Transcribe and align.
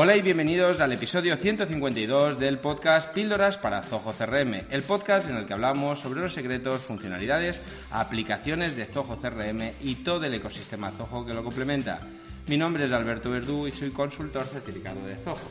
Hola 0.00 0.14
y 0.14 0.22
bienvenidos 0.22 0.80
al 0.80 0.92
episodio 0.92 1.34
152 1.34 2.38
del 2.38 2.60
podcast 2.60 3.12
Píldoras 3.12 3.58
para 3.58 3.82
Zoho 3.82 4.12
CRM, 4.12 4.66
el 4.70 4.82
podcast 4.82 5.28
en 5.28 5.36
el 5.36 5.44
que 5.44 5.54
hablamos 5.54 5.98
sobre 5.98 6.20
los 6.20 6.32
secretos, 6.32 6.82
funcionalidades, 6.82 7.60
aplicaciones 7.90 8.76
de 8.76 8.84
Zoho 8.84 9.18
CRM 9.20 9.58
y 9.82 9.96
todo 9.96 10.24
el 10.24 10.34
ecosistema 10.34 10.92
Zoho 10.92 11.26
que 11.26 11.34
lo 11.34 11.42
complementa. 11.42 11.98
Mi 12.46 12.56
nombre 12.56 12.84
es 12.84 12.92
Alberto 12.92 13.28
Verdú 13.28 13.66
y 13.66 13.72
soy 13.72 13.90
consultor 13.90 14.44
certificado 14.44 15.04
de 15.04 15.16
Zoho. 15.16 15.50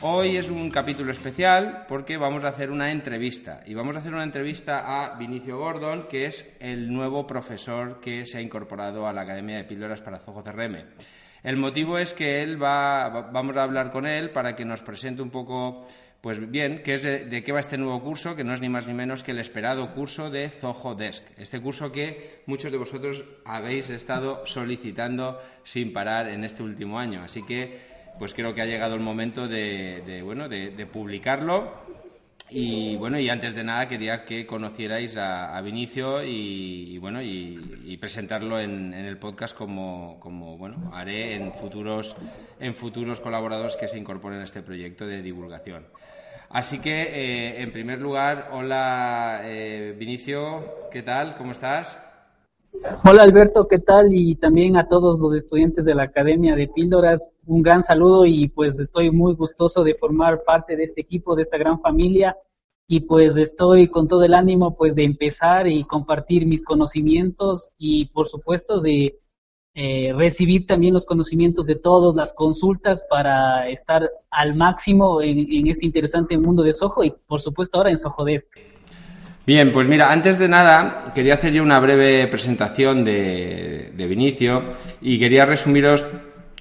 Hoy 0.00 0.38
es 0.38 0.48
un 0.48 0.70
capítulo 0.70 1.12
especial 1.12 1.84
porque 1.86 2.16
vamos 2.16 2.44
a 2.44 2.48
hacer 2.48 2.70
una 2.70 2.90
entrevista 2.90 3.62
y 3.66 3.74
vamos 3.74 3.94
a 3.94 3.98
hacer 3.98 4.14
una 4.14 4.24
entrevista 4.24 5.02
a 5.02 5.18
Vinicio 5.18 5.58
Gordon, 5.58 6.08
que 6.08 6.24
es 6.24 6.46
el 6.60 6.90
nuevo 6.90 7.26
profesor 7.26 8.00
que 8.00 8.24
se 8.24 8.38
ha 8.38 8.40
incorporado 8.40 9.06
a 9.06 9.12
la 9.12 9.20
Academia 9.20 9.58
de 9.58 9.64
Píldoras 9.64 10.00
para 10.00 10.18
Zoho 10.18 10.42
CRM. 10.42 10.78
El 11.42 11.56
motivo 11.56 11.98
es 11.98 12.12
que 12.12 12.42
él 12.42 12.62
va, 12.62 13.08
vamos 13.32 13.56
a 13.56 13.62
hablar 13.62 13.90
con 13.90 14.06
él 14.06 14.30
para 14.30 14.54
que 14.54 14.64
nos 14.64 14.82
presente 14.82 15.22
un 15.22 15.30
poco, 15.30 15.86
pues 16.20 16.50
bien, 16.50 16.82
qué 16.84 16.94
es 16.94 17.02
de, 17.02 17.42
qué 17.42 17.52
va 17.52 17.60
este 17.60 17.78
nuevo 17.78 18.02
curso, 18.02 18.36
que 18.36 18.44
no 18.44 18.52
es 18.52 18.60
ni 18.60 18.68
más 18.68 18.86
ni 18.86 18.92
menos 18.92 19.22
que 19.22 19.30
el 19.30 19.38
esperado 19.38 19.94
curso 19.94 20.30
de 20.30 20.50
Zoho 20.50 20.94
Desk. 20.94 21.24
Este 21.38 21.60
curso 21.60 21.90
que 21.90 22.42
muchos 22.46 22.70
de 22.70 22.78
vosotros 22.78 23.24
habéis 23.46 23.88
estado 23.88 24.46
solicitando 24.46 25.38
sin 25.64 25.92
parar 25.92 26.28
en 26.28 26.44
este 26.44 26.62
último 26.62 26.98
año. 26.98 27.22
Así 27.22 27.42
que, 27.42 27.80
pues 28.18 28.34
creo 28.34 28.54
que 28.54 28.60
ha 28.60 28.66
llegado 28.66 28.94
el 28.94 29.00
momento 29.00 29.48
de, 29.48 30.20
bueno, 30.22 30.48
de 30.48 30.86
publicarlo 30.86 32.00
y 32.50 32.96
bueno, 32.96 33.18
y 33.18 33.28
antes 33.28 33.54
de 33.54 33.62
nada 33.62 33.86
quería 33.88 34.24
que 34.24 34.46
conocierais 34.46 35.16
a, 35.16 35.60
Vinicio 35.60 36.24
y, 36.24 36.98
bueno, 36.98 37.22
y, 37.22 37.96
presentarlo 38.00 38.58
en, 38.58 38.94
el 38.94 39.18
podcast 39.18 39.56
como, 39.56 40.18
como, 40.20 40.56
bueno, 40.56 40.90
haré 40.94 41.34
en 41.34 41.52
futuros, 41.52 42.16
en 42.58 42.74
futuros 42.74 43.20
colaboradores 43.20 43.76
que 43.76 43.88
se 43.88 43.98
incorporen 43.98 44.40
a 44.40 44.44
este 44.44 44.62
proyecto 44.62 45.06
de 45.06 45.22
divulgación. 45.22 45.86
Así 46.48 46.80
que, 46.80 47.02
eh, 47.02 47.62
en 47.62 47.72
primer 47.72 48.00
lugar, 48.00 48.50
hola 48.52 49.40
eh, 49.44 49.94
Vinicio, 49.96 50.88
¿qué 50.90 51.02
tal? 51.02 51.36
¿Cómo 51.36 51.52
estás? 51.52 51.98
Hola 53.04 53.24
Alberto, 53.24 53.68
¿qué 53.68 53.78
tal? 53.78 54.12
Y 54.12 54.36
también 54.36 54.76
a 54.76 54.88
todos 54.88 55.18
los 55.18 55.34
estudiantes 55.34 55.84
de 55.84 55.94
la 55.94 56.04
Academia 56.04 56.54
de 56.54 56.68
Píldoras, 56.68 57.30
un 57.46 57.62
gran 57.62 57.82
saludo 57.82 58.24
y 58.26 58.48
pues 58.48 58.78
estoy 58.78 59.10
muy 59.10 59.34
gustoso 59.34 59.82
de 59.84 59.96
formar 59.96 60.44
parte 60.44 60.76
de 60.76 60.84
este 60.84 61.00
equipo, 61.00 61.34
de 61.34 61.42
esta 61.42 61.58
gran 61.58 61.80
familia 61.80 62.36
y 62.92 62.98
pues 62.98 63.36
estoy 63.36 63.86
con 63.86 64.08
todo 64.08 64.24
el 64.24 64.34
ánimo 64.34 64.76
pues 64.76 64.96
de 64.96 65.04
empezar 65.04 65.68
y 65.68 65.84
compartir 65.84 66.44
mis 66.44 66.60
conocimientos 66.60 67.68
y 67.78 68.06
por 68.06 68.26
supuesto 68.26 68.80
de 68.80 69.16
eh, 69.76 70.12
recibir 70.12 70.66
también 70.66 70.94
los 70.94 71.04
conocimientos 71.04 71.66
de 71.66 71.76
todos, 71.76 72.16
las 72.16 72.32
consultas 72.32 73.04
para 73.08 73.68
estar 73.68 74.10
al 74.32 74.56
máximo 74.56 75.22
en, 75.22 75.68
este 75.68 75.86
interesante 75.86 76.36
mundo 76.36 76.64
de 76.64 76.74
Soho 76.74 77.04
y 77.04 77.14
por 77.28 77.40
supuesto 77.40 77.78
ahora 77.78 77.90
en 77.90 77.98
Soho 77.98 78.24
Desk. 78.24 78.50
Bien, 79.46 79.70
pues 79.70 79.86
mira, 79.86 80.10
antes 80.10 80.40
de 80.40 80.48
nada 80.48 81.12
quería 81.14 81.34
hacer 81.34 81.52
yo 81.52 81.62
una 81.62 81.78
breve 81.78 82.26
presentación 82.26 83.04
de, 83.04 83.92
de 83.96 84.06
Vinicio 84.08 84.64
y 85.00 85.20
quería 85.20 85.46
resumiros 85.46 86.04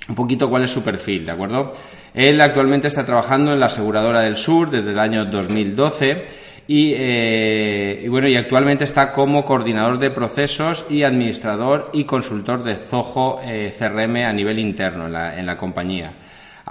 un 0.09 0.15
poquito 0.15 0.49
cuál 0.49 0.63
es 0.63 0.71
su 0.71 0.83
perfil, 0.83 1.25
¿de 1.25 1.31
acuerdo? 1.31 1.71
Él 2.13 2.41
actualmente 2.41 2.87
está 2.87 3.05
trabajando 3.05 3.53
en 3.53 3.59
la 3.59 3.67
aseguradora 3.67 4.21
del 4.21 4.35
Sur 4.35 4.69
desde 4.71 4.91
el 4.91 4.99
año 4.99 5.25
2012 5.25 6.25
y, 6.67 6.93
eh, 6.95 8.01
y, 8.03 8.07
bueno, 8.09 8.27
y 8.27 8.35
actualmente 8.35 8.83
está 8.83 9.11
como 9.11 9.45
coordinador 9.45 9.99
de 9.99 10.11
procesos 10.11 10.85
y 10.89 11.03
administrador 11.03 11.89
y 11.93 12.03
consultor 12.03 12.63
de 12.63 12.75
Zoho 12.75 13.39
eh, 13.43 13.73
CRM 13.77 14.17
a 14.17 14.33
nivel 14.33 14.59
interno 14.59 15.05
en 15.05 15.13
la, 15.13 15.39
en 15.39 15.45
la 15.45 15.55
compañía. 15.55 16.13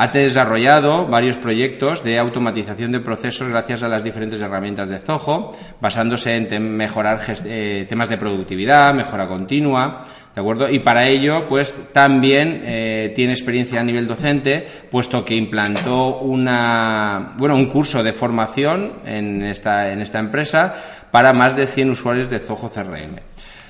Ha 0.01 0.07
desarrollado 0.07 1.09
varios 1.09 1.39
proyectos 1.39 2.05
de 2.05 2.21
automatización 2.21 2.93
de 2.93 3.01
procesos 3.01 3.49
gracias 3.49 3.83
a 3.83 3.89
las 3.89 4.05
diferentes 4.05 4.41
herramientas 4.41 4.89
de 4.89 4.99
Zoho, 4.99 5.51
basándose 5.81 6.37
en 6.37 6.77
mejorar 6.77 7.19
eh, 7.45 7.85
temas 7.89 8.09
de 8.09 8.17
productividad, 8.17 8.95
mejora 8.95 9.27
continua, 9.27 10.01
¿de 10.33 10.41
acuerdo? 10.41 10.71
Y 10.71 10.79
para 10.79 11.09
ello, 11.09 11.49
pues 11.49 11.77
también 11.93 12.63
eh, 12.65 13.13
tiene 13.13 13.33
experiencia 13.33 13.81
a 13.81 13.83
nivel 13.83 14.07
docente, 14.07 14.65
puesto 14.89 15.25
que 15.25 15.35
implantó 15.35 16.19
una, 16.19 17.35
bueno, 17.37 17.57
un 17.57 17.67
curso 17.67 18.01
de 18.01 18.13
formación 18.13 19.01
en 19.05 19.43
esta, 19.43 19.91
en 19.91 20.01
esta 20.01 20.21
empresa 20.21 20.77
para 21.11 21.33
más 21.33 21.57
de 21.57 21.67
100 21.67 21.91
usuarios 21.91 22.31
de 22.31 22.39
Zoho 22.39 22.71
CRM. 22.71 23.19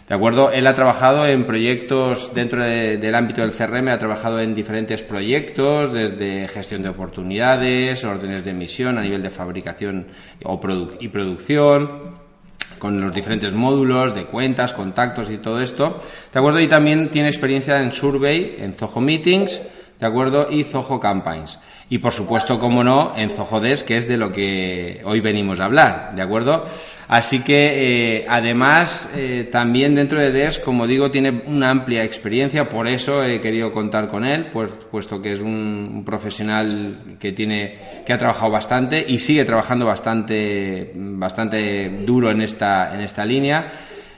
¿De 0.09 0.15
acuerdo? 0.15 0.51
Él 0.51 0.67
ha 0.67 0.73
trabajado 0.73 1.27
en 1.27 1.45
proyectos 1.45 2.33
dentro 2.33 2.63
del 2.63 3.15
ámbito 3.15 3.43
del 3.43 3.53
CRM, 3.53 3.89
ha 3.89 3.99
trabajado 3.99 4.41
en 4.41 4.55
diferentes 4.55 5.03
proyectos, 5.03 5.93
desde 5.93 6.49
gestión 6.49 6.83
de 6.83 6.89
oportunidades, 6.89 8.03
órdenes 8.05 8.43
de 8.43 8.53
emisión 8.53 8.97
a 8.97 9.03
nivel 9.03 9.21
de 9.21 9.29
fabricación 9.29 10.07
y 11.01 11.09
producción, 11.09 12.17
con 12.79 12.99
los 12.99 13.13
diferentes 13.13 13.53
módulos 13.53 14.15
de 14.15 14.25
cuentas, 14.25 14.73
contactos 14.73 15.31
y 15.31 15.37
todo 15.39 15.61
esto. 15.61 16.01
¿De 16.33 16.39
acuerdo? 16.39 16.61
Y 16.61 16.69
también 16.69 17.11
tiene 17.11 17.29
experiencia 17.29 17.83
en 17.83 17.93
Survey, 17.93 18.57
en 18.59 18.73
Zoho 18.73 19.03
Meetings, 19.03 19.61
¿de 19.99 20.07
acuerdo? 20.07 20.47
Y 20.51 20.65
Zoho 20.65 21.01
Campaigns. 21.01 21.59
Y 21.91 21.99
por 21.99 22.13
supuesto, 22.13 22.59
como 22.59 22.85
no, 22.85 23.15
en 23.17 23.31
Zohodes, 23.31 23.83
que 23.83 23.97
es 23.97 24.07
de 24.07 24.19
lo 24.19 24.31
que 24.31 25.01
hoy 25.05 25.21
venimos 25.21 25.59
a 25.59 25.65
hablar, 25.65 26.15
¿de 26.15 26.21
acuerdo? 26.21 26.65
Así 27.09 27.41
que, 27.41 28.19
eh, 28.19 28.27
además, 28.29 29.11
eh, 29.17 29.49
también 29.51 29.95
dentro 29.95 30.21
de 30.21 30.31
DES, 30.31 30.59
como 30.59 30.87
digo, 30.87 31.11
tiene 31.11 31.43
una 31.47 31.71
amplia 31.71 32.05
experiencia, 32.05 32.69
por 32.69 32.87
eso 32.87 33.25
he 33.25 33.41
querido 33.41 33.73
contar 33.73 34.09
con 34.09 34.27
él, 34.27 34.49
pues, 34.53 34.71
puesto 34.91 35.23
que 35.23 35.33
es 35.33 35.41
un, 35.41 36.03
profesional 36.05 37.17
que 37.19 37.33
tiene, 37.33 37.79
que 38.05 38.13
ha 38.13 38.19
trabajado 38.19 38.53
bastante 38.53 39.05
y 39.07 39.19
sigue 39.19 39.45
trabajando 39.45 39.87
bastante, 39.87 40.93
bastante 40.95 41.89
duro 42.05 42.31
en 42.31 42.43
esta, 42.43 42.95
en 42.95 43.01
esta 43.01 43.25
línea. 43.25 43.67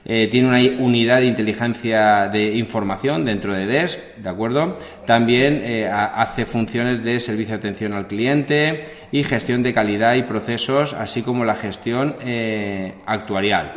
Eh, 0.05 0.29
tiene 0.29 0.49
una 0.49 0.83
unidad 0.83 1.21
de 1.21 1.27
inteligencia 1.27 2.29
de 2.29 2.57
información 2.57 3.25
dentro 3.25 3.55
de 3.55 3.67
DES, 3.67 4.03
¿de 4.17 4.29
acuerdo? 4.31 4.79
También 5.07 5.61
eh, 5.63 5.89
hace 5.89 6.47
funciones 6.47 7.05
de 7.05 7.21
servicio 7.21 7.55
de 7.55 7.59
atención 7.59 7.93
al 7.93 8.07
cliente 8.07 8.83
y 9.13 9.23
gestión 9.25 9.63
de 9.63 9.75
calidad 9.75 10.15
y 10.15 10.23
procesos, 10.23 10.95
así 10.95 11.23
como 11.23 11.45
la 11.45 11.55
gestión 11.55 12.17
eh, 12.25 12.95
actuarial. 13.05 13.75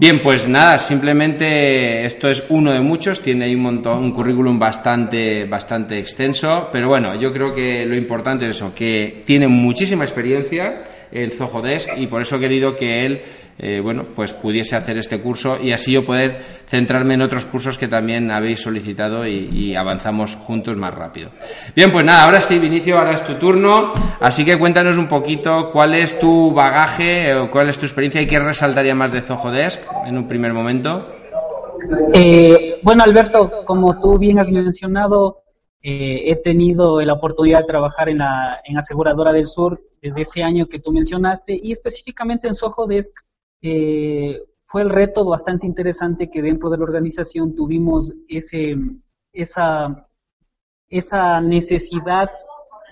Bien, 0.00 0.22
pues 0.22 0.48
nada, 0.48 0.78
simplemente 0.78 2.06
esto 2.06 2.30
es 2.30 2.44
uno 2.48 2.72
de 2.72 2.80
muchos, 2.80 3.20
tiene 3.20 3.44
ahí 3.44 3.54
un 3.54 3.60
montón, 3.60 3.98
un 3.98 4.12
currículum 4.12 4.58
bastante, 4.58 5.44
bastante 5.44 5.98
extenso, 5.98 6.70
pero 6.72 6.88
bueno, 6.88 7.16
yo 7.16 7.30
creo 7.30 7.54
que 7.54 7.84
lo 7.84 7.94
importante 7.94 8.46
es 8.46 8.56
eso, 8.56 8.72
que 8.74 9.22
tiene 9.26 9.46
muchísima 9.46 10.04
experiencia 10.04 10.80
en 11.12 11.30
Zohodesk 11.30 11.98
y 11.98 12.06
por 12.06 12.22
eso 12.22 12.36
he 12.36 12.40
querido 12.40 12.74
que 12.76 13.04
él 13.04 13.20
eh, 13.62 13.80
bueno, 13.82 14.04
pues 14.16 14.32
pudiese 14.32 14.74
hacer 14.74 14.96
este 14.96 15.18
curso 15.20 15.58
y 15.62 15.72
así 15.72 15.92
yo 15.92 16.02
poder 16.02 16.40
centrarme 16.66 17.12
en 17.12 17.20
otros 17.20 17.44
cursos 17.44 17.76
que 17.76 17.88
también 17.88 18.30
habéis 18.30 18.60
solicitado 18.60 19.26
y, 19.26 19.76
avanzamos 19.76 20.34
juntos 20.34 20.78
más 20.78 20.94
rápido. 20.94 21.30
Bien, 21.76 21.92
pues 21.92 22.04
nada, 22.04 22.24
ahora 22.24 22.40
sí, 22.40 22.58
Vinicio, 22.58 22.98
ahora 22.98 23.12
es 23.12 23.22
tu 23.22 23.34
turno, 23.34 23.92
así 24.18 24.46
que 24.46 24.58
cuéntanos 24.58 24.96
un 24.96 25.08
poquito 25.08 25.70
cuál 25.70 25.94
es 25.94 26.18
tu 26.18 26.52
bagaje 26.52 27.34
cuál 27.50 27.68
es 27.68 27.78
tu 27.78 27.84
experiencia 27.84 28.22
y 28.22 28.26
qué 28.26 28.38
resaltaría 28.38 28.94
más 28.94 29.12
de 29.12 29.20
Zohodesk 29.20 29.80
en 30.06 30.18
un 30.18 30.26
primer 30.26 30.52
momento. 30.52 31.00
Eh, 32.14 32.80
bueno, 32.82 33.02
Alberto, 33.02 33.64
como 33.64 34.00
tú 34.00 34.18
bien 34.18 34.38
has 34.38 34.50
mencionado, 34.50 35.42
eh, 35.82 36.30
he 36.30 36.36
tenido 36.36 37.00
la 37.00 37.14
oportunidad 37.14 37.60
de 37.60 37.66
trabajar 37.66 38.08
en 38.08 38.18
la 38.18 38.60
en 38.64 38.76
Aseguradora 38.76 39.32
del 39.32 39.46
Sur 39.46 39.82
desde 40.02 40.22
ese 40.22 40.42
año 40.42 40.66
que 40.66 40.78
tú 40.78 40.92
mencionaste 40.92 41.58
y 41.60 41.72
específicamente 41.72 42.48
en 42.48 42.54
Zohodesk 42.54 43.12
eh, 43.62 44.42
fue 44.64 44.82
el 44.82 44.90
reto 44.90 45.24
bastante 45.24 45.66
interesante 45.66 46.30
que 46.30 46.42
dentro 46.42 46.70
de 46.70 46.78
la 46.78 46.84
organización 46.84 47.54
tuvimos 47.54 48.12
ese, 48.28 48.76
esa, 49.32 50.06
esa 50.88 51.40
necesidad 51.40 52.30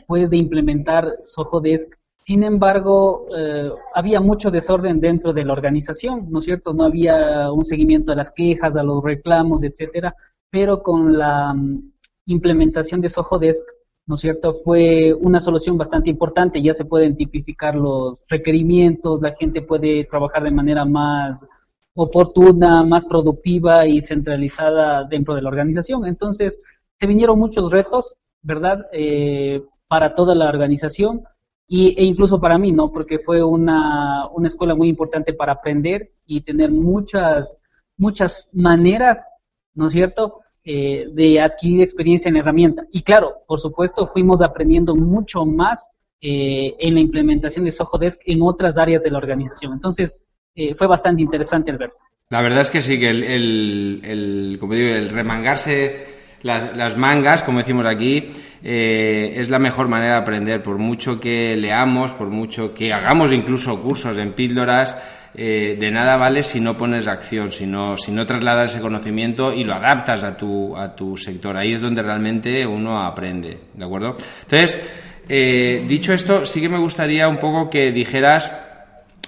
pues 0.06 0.30
de 0.30 0.38
implementar 0.38 1.06
Sohodesk. 1.22 1.97
Sin 2.28 2.42
embargo, 2.42 3.26
eh, 3.34 3.70
había 3.94 4.20
mucho 4.20 4.50
desorden 4.50 5.00
dentro 5.00 5.32
de 5.32 5.46
la 5.46 5.54
organización, 5.54 6.26
¿no 6.28 6.40
es 6.40 6.44
cierto? 6.44 6.74
No 6.74 6.84
había 6.84 7.50
un 7.50 7.64
seguimiento 7.64 8.12
a 8.12 8.16
las 8.16 8.32
quejas, 8.32 8.76
a 8.76 8.82
los 8.82 9.02
reclamos, 9.02 9.64
etcétera, 9.64 10.14
pero 10.50 10.82
con 10.82 11.16
la 11.16 11.54
mm, 11.54 11.90
implementación 12.26 13.00
de 13.00 13.08
Sohodesk 13.08 13.64
¿no 14.04 14.16
es 14.16 14.20
cierto? 14.20 14.52
Fue 14.52 15.14
una 15.14 15.40
solución 15.40 15.78
bastante 15.78 16.10
importante, 16.10 16.60
ya 16.60 16.74
se 16.74 16.84
pueden 16.84 17.16
tipificar 17.16 17.74
los 17.74 18.26
requerimientos, 18.28 19.22
la 19.22 19.32
gente 19.32 19.62
puede 19.62 20.04
trabajar 20.04 20.42
de 20.42 20.50
manera 20.50 20.84
más 20.84 21.46
oportuna, 21.94 22.84
más 22.84 23.06
productiva 23.06 23.86
y 23.86 24.02
centralizada 24.02 25.04
dentro 25.04 25.34
de 25.34 25.40
la 25.40 25.48
organización. 25.48 26.04
Entonces, 26.04 26.58
se 27.00 27.06
vinieron 27.06 27.38
muchos 27.38 27.70
retos, 27.70 28.16
¿verdad? 28.42 28.84
Eh, 28.92 29.62
para 29.88 30.14
toda 30.14 30.34
la 30.34 30.50
organización 30.50 31.24
y, 31.68 31.94
e 32.00 32.04
incluso 32.04 32.40
para 32.40 32.58
mí, 32.58 32.72
¿no? 32.72 32.90
Porque 32.90 33.18
fue 33.18 33.44
una, 33.44 34.26
una 34.28 34.46
escuela 34.48 34.74
muy 34.74 34.88
importante 34.88 35.34
para 35.34 35.52
aprender 35.52 36.10
y 36.26 36.40
tener 36.40 36.72
muchas, 36.72 37.58
muchas 37.98 38.48
maneras, 38.52 39.24
¿no 39.74 39.88
es 39.88 39.92
cierto?, 39.92 40.40
eh, 40.64 41.06
de 41.12 41.40
adquirir 41.40 41.82
experiencia 41.82 42.28
en 42.28 42.36
herramienta. 42.36 42.84
Y 42.90 43.02
claro, 43.02 43.36
por 43.46 43.60
supuesto, 43.60 44.06
fuimos 44.06 44.42
aprendiendo 44.42 44.96
mucho 44.96 45.44
más 45.44 45.92
eh, 46.20 46.74
en 46.78 46.94
la 46.94 47.00
implementación 47.00 47.64
de 47.64 47.70
Soho 47.70 47.96
Desk 47.98 48.20
en 48.26 48.42
otras 48.42 48.76
áreas 48.76 49.02
de 49.02 49.10
la 49.10 49.18
organización. 49.18 49.72
Entonces, 49.72 50.20
eh, 50.54 50.74
fue 50.74 50.86
bastante 50.86 51.22
interesante 51.22 51.70
el 51.70 51.78
verlo. 51.78 51.94
La 52.30 52.42
verdad 52.42 52.60
es 52.60 52.70
que 52.70 52.82
sí, 52.82 52.98
que 52.98 53.08
el, 53.08 54.02
el, 54.04 54.56
como 54.60 54.74
digo, 54.74 54.94
el 54.94 55.08
remangarse 55.10 56.04
las, 56.42 56.76
las, 56.76 56.96
mangas, 56.96 57.42
como 57.42 57.60
decimos 57.60 57.86
aquí, 57.86 58.30
eh, 58.62 59.34
es 59.36 59.48
la 59.48 59.58
mejor 59.58 59.88
manera 59.88 60.14
de 60.14 60.20
aprender. 60.20 60.62
Por 60.62 60.78
mucho 60.78 61.20
que 61.20 61.56
leamos, 61.56 62.12
por 62.12 62.28
mucho 62.28 62.74
que 62.74 62.92
hagamos 62.92 63.32
incluso 63.32 63.80
cursos 63.82 64.18
en 64.18 64.32
píldoras, 64.32 64.96
eh, 65.34 65.76
de 65.78 65.90
nada 65.90 66.16
vale 66.16 66.42
si 66.42 66.60
no 66.60 66.76
pones 66.76 67.06
acción, 67.06 67.52
si 67.52 67.66
no, 67.66 67.96
si 67.96 68.10
no 68.10 68.26
trasladas 68.26 68.70
ese 68.70 68.80
conocimiento 68.80 69.52
y 69.52 69.64
lo 69.64 69.74
adaptas 69.74 70.24
a 70.24 70.36
tu, 70.36 70.76
a 70.76 70.94
tu 70.94 71.16
sector. 71.16 71.56
Ahí 71.56 71.74
es 71.74 71.80
donde 71.80 72.02
realmente 72.02 72.66
uno 72.66 73.02
aprende, 73.02 73.58
¿de 73.74 73.84
acuerdo? 73.84 74.16
Entonces, 74.42 74.80
eh, 75.28 75.84
dicho 75.86 76.12
esto, 76.12 76.44
sí 76.44 76.60
que 76.60 76.68
me 76.68 76.78
gustaría 76.78 77.28
un 77.28 77.38
poco 77.38 77.68
que 77.68 77.92
dijeras, 77.92 78.52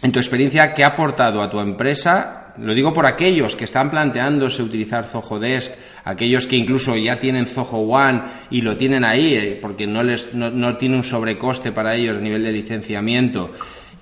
en 0.02 0.12
tu 0.12 0.18
experiencia, 0.18 0.72
qué 0.72 0.82
ha 0.82 0.88
aportado 0.88 1.42
a 1.42 1.50
tu 1.50 1.60
empresa 1.60 2.39
lo 2.60 2.74
digo 2.74 2.92
por 2.92 3.06
aquellos 3.06 3.56
que 3.56 3.64
están 3.64 3.90
planteándose 3.90 4.62
utilizar 4.62 5.04
Zoho 5.04 5.38
Desk, 5.38 5.72
aquellos 6.04 6.46
que 6.46 6.56
incluso 6.56 6.96
ya 6.96 7.18
tienen 7.18 7.46
Zoho 7.46 7.78
One 7.78 8.22
y 8.50 8.60
lo 8.60 8.76
tienen 8.76 9.04
ahí 9.04 9.34
eh, 9.34 9.58
porque 9.60 9.86
no, 9.86 10.02
les, 10.02 10.34
no, 10.34 10.50
no 10.50 10.76
tiene 10.76 10.96
un 10.96 11.04
sobrecoste 11.04 11.72
para 11.72 11.94
ellos 11.94 12.16
a 12.16 12.20
nivel 12.20 12.42
de 12.42 12.52
licenciamiento 12.52 13.52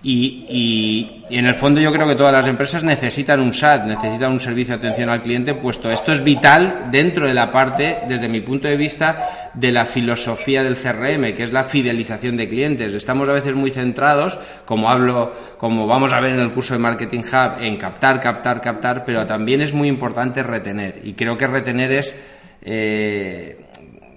y, 0.02 0.46
y, 0.48 1.24
en 1.36 1.46
el 1.46 1.54
fondo 1.54 1.80
yo 1.80 1.92
creo 1.92 2.06
que 2.06 2.14
todas 2.14 2.32
las 2.32 2.46
empresas 2.46 2.84
necesitan 2.84 3.40
un 3.40 3.52
SAT, 3.52 3.84
necesitan 3.84 4.32
un 4.32 4.38
servicio 4.38 4.76
de 4.76 4.86
atención 4.86 5.08
al 5.08 5.22
cliente, 5.22 5.54
puesto 5.54 5.90
esto 5.90 6.12
es 6.12 6.22
vital 6.22 6.86
dentro 6.90 7.26
de 7.26 7.34
la 7.34 7.50
parte, 7.50 7.98
desde 8.06 8.28
mi 8.28 8.40
punto 8.40 8.68
de 8.68 8.76
vista, 8.76 9.50
de 9.54 9.72
la 9.72 9.86
filosofía 9.86 10.62
del 10.62 10.76
CRM, 10.76 11.34
que 11.34 11.42
es 11.42 11.52
la 11.52 11.64
fidelización 11.64 12.36
de 12.36 12.48
clientes. 12.48 12.94
Estamos 12.94 13.28
a 13.28 13.32
veces 13.32 13.54
muy 13.54 13.72
centrados, 13.72 14.38
como 14.64 14.88
hablo, 14.88 15.32
como 15.58 15.86
vamos 15.86 16.12
a 16.12 16.20
ver 16.20 16.32
en 16.32 16.40
el 16.40 16.52
curso 16.52 16.74
de 16.74 16.80
Marketing 16.80 17.20
Hub, 17.20 17.60
en 17.60 17.76
captar, 17.76 18.20
captar, 18.20 18.60
captar, 18.60 19.04
pero 19.04 19.26
también 19.26 19.62
es 19.62 19.72
muy 19.72 19.88
importante 19.88 20.44
retener. 20.44 21.00
Y 21.02 21.14
creo 21.14 21.36
que 21.36 21.48
retener 21.48 21.90
es 21.90 22.14
eh, 22.62 23.64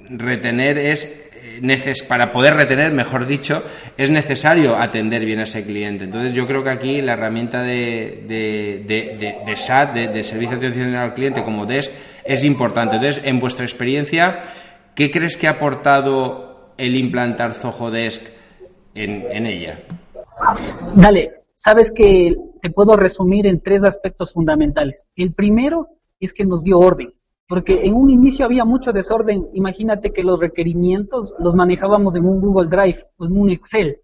retener 0.09 0.77
es 0.77 1.30
para 2.07 2.31
poder 2.31 2.55
retener, 2.55 2.91
mejor 2.91 3.27
dicho, 3.27 3.63
es 3.97 4.09
necesario 4.09 4.75
atender 4.75 5.25
bien 5.25 5.39
a 5.39 5.43
ese 5.43 5.63
cliente. 5.63 6.05
Entonces 6.05 6.33
yo 6.33 6.47
creo 6.47 6.63
que 6.63 6.69
aquí 6.69 7.01
la 7.01 7.13
herramienta 7.13 7.61
de, 7.63 8.25
de, 8.27 9.55
SAT, 9.55 9.93
de, 9.93 10.23
Servicio 10.23 10.57
de 10.57 10.67
Atención 10.67 10.95
al 10.95 11.13
Cliente 11.13 11.43
como 11.43 11.65
DES, 11.65 11.91
es 12.23 12.43
importante. 12.43 12.95
Entonces, 12.95 13.23
en 13.25 13.39
vuestra 13.39 13.65
experiencia, 13.65 14.39
¿qué 14.95 15.11
crees 15.11 15.37
que 15.37 15.47
ha 15.47 15.51
aportado 15.51 16.73
el 16.77 16.95
implantar 16.95 17.53
Zoho 17.53 17.91
Desk 17.91 18.23
en, 18.95 19.25
en 19.31 19.45
ella? 19.45 19.79
Dale, 20.95 21.31
sabes 21.53 21.91
que 21.91 22.35
te 22.61 22.69
puedo 22.69 22.95
resumir 22.95 23.47
en 23.47 23.61
tres 23.61 23.83
aspectos 23.83 24.33
fundamentales. 24.33 25.05
El 25.15 25.33
primero 25.33 25.87
es 26.19 26.33
que 26.33 26.45
nos 26.45 26.63
dio 26.63 26.79
orden 26.79 27.13
porque 27.51 27.85
en 27.85 27.95
un 27.95 28.09
inicio 28.09 28.45
había 28.45 28.63
mucho 28.63 28.93
desorden. 28.93 29.49
Imagínate 29.51 30.13
que 30.13 30.23
los 30.23 30.39
requerimientos 30.39 31.33
los 31.37 31.53
manejábamos 31.53 32.15
en 32.15 32.25
un 32.25 32.39
Google 32.39 32.69
Drive 32.69 33.05
o 33.17 33.25
en 33.25 33.37
un 33.37 33.49
Excel. 33.49 33.99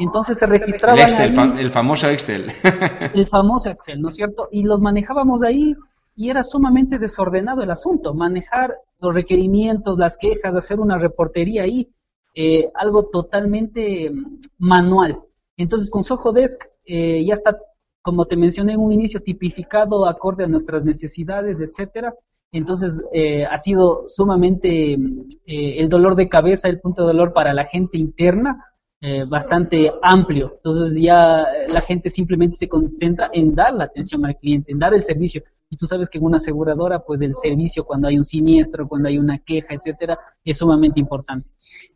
Entonces 0.00 0.36
se 0.36 0.46
registraban. 0.46 0.98
El, 0.98 1.04
Excel, 1.04 1.58
el 1.60 1.70
famoso 1.70 2.08
Excel. 2.08 2.52
el 3.14 3.28
famoso 3.28 3.70
Excel, 3.70 4.00
¿no 4.00 4.08
es 4.08 4.16
cierto? 4.16 4.48
Y 4.50 4.64
los 4.64 4.82
manejábamos 4.82 5.44
ahí 5.44 5.76
y 6.16 6.28
era 6.28 6.42
sumamente 6.42 6.98
desordenado 6.98 7.62
el 7.62 7.70
asunto. 7.70 8.14
Manejar 8.14 8.74
los 8.98 9.14
requerimientos, 9.14 9.96
las 9.96 10.18
quejas, 10.18 10.56
hacer 10.56 10.80
una 10.80 10.98
reportería 10.98 11.62
ahí, 11.62 11.88
eh, 12.34 12.68
algo 12.74 13.04
totalmente 13.04 14.10
mm, 14.10 14.40
manual. 14.58 15.20
Entonces 15.56 15.88
con 15.88 16.02
Soho 16.02 16.32
Desk 16.32 16.64
eh, 16.84 17.24
ya 17.24 17.34
está, 17.34 17.56
como 18.02 18.26
te 18.26 18.36
mencioné 18.36 18.72
en 18.72 18.80
un 18.80 18.90
inicio, 18.90 19.22
tipificado 19.22 20.04
acorde 20.04 20.42
a 20.42 20.48
nuestras 20.48 20.84
necesidades, 20.84 21.60
etcétera 21.60 22.12
entonces, 22.52 23.02
eh, 23.12 23.44
ha 23.44 23.58
sido 23.58 24.04
sumamente 24.06 24.92
eh, 24.94 24.98
el 25.46 25.88
dolor 25.88 26.14
de 26.16 26.28
cabeza, 26.28 26.68
el 26.68 26.80
punto 26.80 27.02
de 27.02 27.08
dolor 27.08 27.32
para 27.34 27.52
la 27.52 27.64
gente 27.64 27.98
interna, 27.98 28.64
eh, 29.00 29.24
bastante 29.24 29.92
amplio. 30.02 30.54
Entonces, 30.56 31.00
ya 31.00 31.46
la 31.68 31.80
gente 31.82 32.08
simplemente 32.08 32.56
se 32.56 32.68
concentra 32.68 33.28
en 33.32 33.54
dar 33.54 33.74
la 33.74 33.84
atención 33.84 34.24
al 34.24 34.36
cliente, 34.36 34.72
en 34.72 34.78
dar 34.78 34.94
el 34.94 35.02
servicio. 35.02 35.42
Y 35.70 35.76
tú 35.76 35.86
sabes 35.86 36.08
que 36.08 36.16
en 36.16 36.24
una 36.24 36.38
aseguradora, 36.38 37.00
pues 37.00 37.20
el 37.20 37.34
servicio 37.34 37.84
cuando 37.84 38.08
hay 38.08 38.16
un 38.16 38.24
siniestro, 38.24 38.88
cuando 38.88 39.08
hay 39.08 39.18
una 39.18 39.38
queja, 39.38 39.74
etcétera, 39.74 40.18
es 40.42 40.56
sumamente 40.56 40.98
importante. 40.98 41.46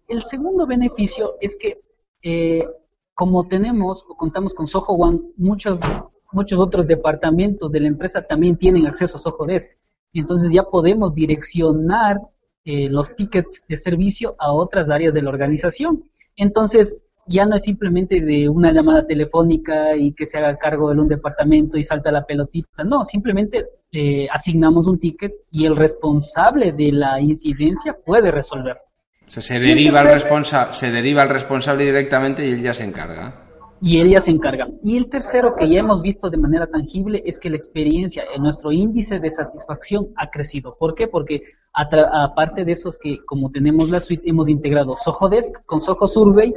El 0.06 0.22
segundo 0.22 0.66
beneficio 0.66 1.36
es 1.40 1.56
que, 1.56 1.80
como 3.14 3.48
tenemos 3.48 4.04
o 4.06 4.14
contamos 4.14 4.52
con 4.52 4.66
Soho 4.66 4.92
One, 4.92 5.20
muchos, 5.38 5.80
muchos 6.30 6.58
otros 6.58 6.86
departamentos 6.86 7.72
de 7.72 7.80
la 7.80 7.88
empresa 7.88 8.20
también 8.20 8.56
tienen 8.58 8.86
acceso 8.86 9.16
a 9.16 9.20
Soho 9.20 9.46
Desk 9.46 9.70
entonces 10.20 10.52
ya 10.52 10.64
podemos 10.64 11.14
direccionar 11.14 12.18
eh, 12.64 12.88
los 12.88 13.16
tickets 13.16 13.64
de 13.68 13.76
servicio 13.76 14.36
a 14.38 14.52
otras 14.52 14.90
áreas 14.90 15.14
de 15.14 15.22
la 15.22 15.30
organización. 15.30 16.04
Entonces, 16.36 16.96
ya 17.26 17.44
no 17.46 17.56
es 17.56 17.62
simplemente 17.62 18.20
de 18.20 18.48
una 18.48 18.72
llamada 18.72 19.06
telefónica 19.06 19.96
y 19.96 20.12
que 20.12 20.26
se 20.26 20.38
haga 20.38 20.58
cargo 20.58 20.92
de 20.92 21.00
un 21.00 21.08
departamento 21.08 21.78
y 21.78 21.82
salta 21.82 22.10
la 22.10 22.24
pelotita. 22.24 22.84
No, 22.84 23.04
simplemente 23.04 23.66
eh, 23.90 24.28
asignamos 24.30 24.86
un 24.86 24.98
ticket 24.98 25.32
y 25.50 25.66
el 25.66 25.76
responsable 25.76 26.72
de 26.72 26.92
la 26.92 27.20
incidencia 27.20 27.96
puede 28.04 28.30
resolver. 28.30 28.78
O 29.26 29.30
sea, 29.30 29.42
se 29.42 29.60
deriva, 29.60 30.00
al 30.00 30.74
se 30.74 30.90
deriva 30.90 31.22
al 31.22 31.28
responsable 31.28 31.84
directamente 31.84 32.46
y 32.46 32.52
él 32.52 32.62
ya 32.62 32.74
se 32.74 32.84
encarga 32.84 33.41
y 33.84 34.00
ella 34.00 34.20
se 34.20 34.30
encarga. 34.30 34.68
Y 34.84 34.96
el 34.96 35.08
tercero 35.08 35.56
que 35.56 35.68
ya 35.68 35.80
hemos 35.80 36.02
visto 36.02 36.30
de 36.30 36.36
manera 36.36 36.68
tangible 36.68 37.20
es 37.26 37.40
que 37.40 37.50
la 37.50 37.56
experiencia, 37.56 38.22
en 38.32 38.44
nuestro 38.44 38.70
índice 38.70 39.18
de 39.18 39.28
satisfacción 39.28 40.12
ha 40.16 40.30
crecido. 40.30 40.76
¿Por 40.78 40.94
qué? 40.94 41.08
Porque 41.08 41.42
aparte 41.72 42.64
de 42.64 42.72
esos 42.72 42.96
que 42.96 43.18
como 43.24 43.50
tenemos 43.50 43.90
la 43.90 43.98
suite, 43.98 44.30
hemos 44.30 44.48
integrado 44.48 44.96
Soho 44.96 45.28
Desk 45.28 45.64
con 45.66 45.80
Soho 45.80 46.06
Survey 46.06 46.54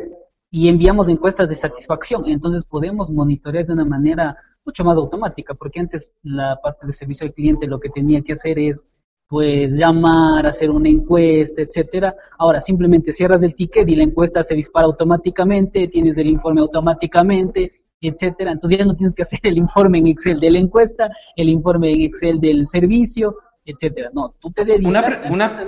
y 0.52 0.70
enviamos 0.70 1.10
encuestas 1.10 1.50
de 1.50 1.56
satisfacción. 1.56 2.26
Entonces 2.28 2.64
podemos 2.64 3.10
monitorear 3.10 3.66
de 3.66 3.74
una 3.74 3.86
manera 3.86 4.38
mucho 4.64 4.84
más 4.84 5.00
automática, 5.00 5.56
porque 5.56 5.80
antes 5.80 6.14
la 6.22 6.60
parte 6.62 6.86
de 6.86 6.94
servicio 6.94 7.26
al 7.26 7.34
cliente 7.34 7.66
lo 7.66 7.80
que 7.80 7.90
tenía 7.90 8.22
que 8.22 8.34
hacer 8.34 8.60
es 8.60 8.86
pues 9.28 9.78
llamar, 9.78 10.46
hacer 10.46 10.70
una 10.70 10.90
encuesta, 10.90 11.62
etcétera. 11.62 12.16
Ahora 12.38 12.62
simplemente 12.62 13.14
cierras 13.14 13.44
el 13.44 13.56
ticket 13.56 13.90
y 13.90 13.96
la 13.96 14.04
encuesta 14.04 14.44
se 14.44 14.56
dispara 14.56 14.86
automáticamente, 14.86 15.88
tienes 15.88 16.18
el 16.18 16.28
informe 16.28 16.62
automáticamente, 16.62 17.82
etcétera. 18.00 18.52
Entonces 18.52 18.80
ya 18.80 18.86
no 18.86 18.96
tienes 18.96 19.16
que 19.16 19.24
hacer 19.24 19.40
el 19.44 19.58
informe 19.58 20.00
en 20.00 20.08
Excel 20.08 20.40
de 20.40 20.52
la 20.52 20.60
encuesta, 20.60 21.10
el 21.36 21.50
informe 21.50 21.92
en 21.92 22.02
Excel 22.02 22.40
del 22.40 22.68
servicio, 22.68 23.38
etcétera. 23.66 24.12
No, 24.14 24.36
tú 24.40 24.52
te 24.52 24.64
dedicas 24.64 25.22
una, 25.30 25.50
una, 25.50 25.68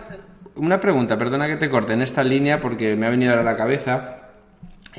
una 0.56 0.80
pregunta, 0.80 1.18
perdona 1.18 1.48
que 1.48 1.56
te 1.56 1.70
corte 1.70 1.94
en 1.94 2.02
esta 2.02 2.24
línea 2.24 2.60
porque 2.60 2.96
me 2.96 3.08
ha 3.08 3.10
venido 3.10 3.34
a 3.34 3.44
la 3.44 3.58
cabeza. 3.58 4.27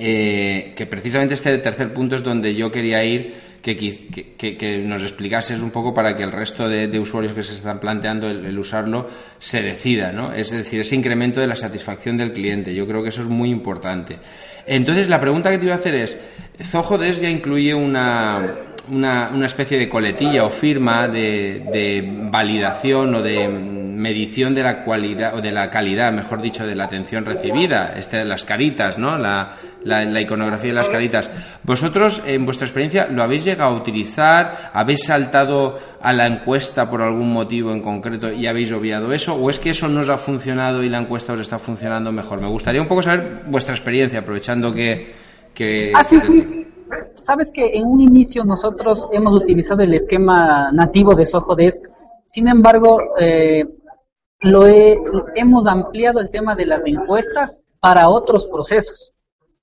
Eh, 0.00 0.74
que 0.76 0.86
precisamente 0.86 1.34
este 1.34 1.58
tercer 1.58 1.92
punto 1.92 2.14
es 2.14 2.22
donde 2.22 2.54
yo 2.54 2.70
quería 2.70 3.02
ir 3.02 3.34
que, 3.62 4.82
nos 4.84 5.02
explicases 5.02 5.60
un 5.60 5.70
poco 5.70 5.92
para 5.92 6.16
que 6.16 6.22
el 6.22 6.32
resto 6.32 6.68
de, 6.68 6.98
usuarios 6.98 7.32
que 7.32 7.42
se 7.42 7.54
están 7.54 7.80
planteando 7.80 8.28
el, 8.30 8.58
usarlo 8.58 9.08
se 9.38 9.62
decida, 9.62 10.12
¿no? 10.12 10.32
Es 10.32 10.50
decir, 10.50 10.80
ese 10.80 10.94
incremento 10.94 11.40
de 11.40 11.46
la 11.46 11.56
satisfacción 11.56 12.16
del 12.16 12.32
cliente. 12.32 12.74
Yo 12.74 12.86
creo 12.86 13.02
que 13.02 13.08
eso 13.08 13.22
es 13.22 13.28
muy 13.28 13.50
importante. 13.50 14.18
Entonces, 14.66 15.08
la 15.08 15.20
pregunta 15.20 15.50
que 15.50 15.58
te 15.58 15.64
iba 15.64 15.74
a 15.74 15.78
hacer 15.78 15.94
es, 15.94 16.18
Zoho 16.62 16.98
Des 16.98 17.20
ya 17.20 17.28
incluye 17.28 17.74
una, 17.74 18.40
una, 18.90 19.30
una, 19.34 19.46
especie 19.46 19.78
de 19.78 19.88
coletilla 19.88 20.44
o 20.44 20.50
firma 20.50 21.08
de, 21.08 21.66
de 21.72 22.08
validación 22.30 23.14
o 23.16 23.22
de 23.22 23.48
medición 23.98 24.54
de 24.54 24.62
la 24.62 24.84
cualidad 24.84 25.34
o 25.34 25.40
de 25.40 25.50
la 25.50 25.70
calidad, 25.70 26.12
mejor 26.12 26.40
dicho, 26.40 26.64
de 26.64 26.76
la 26.76 26.84
atención 26.84 27.24
recibida, 27.24 27.94
este 27.96 28.18
de 28.18 28.24
las 28.24 28.44
caritas, 28.44 28.96
¿no? 28.96 29.18
La, 29.18 29.56
la, 29.82 30.20
iconografía 30.20 30.68
de 30.68 30.74
las 30.74 30.88
caritas. 30.88 31.30
¿Vosotros, 31.64 32.22
en 32.24 32.44
vuestra 32.44 32.66
experiencia, 32.66 33.08
lo 33.08 33.24
habéis 33.24 33.44
llegado 33.44 33.74
a 33.74 33.76
utilizar? 33.76 34.70
¿Habéis 34.72 35.04
saltado 35.04 35.76
a 36.00 36.12
la 36.12 36.26
encuesta 36.26 36.88
por 36.88 37.02
algún 37.02 37.32
motivo 37.32 37.72
en 37.72 37.80
concreto 37.80 38.32
y 38.32 38.46
habéis 38.46 38.70
obviado 38.72 39.12
eso? 39.12 39.34
¿O 39.34 39.50
es 39.50 39.58
que 39.58 39.70
eso 39.70 39.88
no 39.88 40.00
os 40.00 40.08
ha 40.08 40.18
funcionado 40.18 40.84
y 40.84 40.88
la 40.88 40.98
encuesta 40.98 41.32
os 41.32 41.40
está 41.40 41.58
funcionando 41.58 42.12
mejor? 42.12 42.40
Me 42.40 42.48
gustaría 42.48 42.80
un 42.80 42.88
poco 42.88 43.02
saber 43.02 43.42
vuestra 43.48 43.74
experiencia, 43.74 44.20
aprovechando 44.20 44.72
que... 44.72 45.12
que 45.52 45.92
ah, 45.94 46.04
sí, 46.04 46.20
sí, 46.20 46.40
sí. 46.40 46.66
Sabes 47.14 47.50
que 47.52 47.66
en 47.74 47.84
un 47.84 48.00
inicio 48.00 48.44
nosotros 48.44 49.06
hemos 49.12 49.34
utilizado 49.34 49.82
el 49.82 49.92
esquema 49.92 50.70
nativo 50.72 51.14
de 51.14 51.26
Soho 51.26 51.56
Desk. 51.56 51.84
Sin 52.24 52.46
embargo, 52.46 52.98
eh, 53.18 53.64
lo 54.40 54.66
hemos 54.66 55.66
ampliado 55.66 56.20
el 56.20 56.30
tema 56.30 56.54
de 56.54 56.66
las 56.66 56.86
encuestas 56.86 57.60
para 57.80 58.08
otros 58.08 58.46
procesos. 58.46 59.14